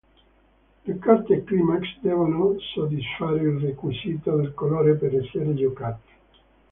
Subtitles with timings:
[0.87, 6.09] Le carte Climax devono soddisfare il requisito del colore per essere giocate.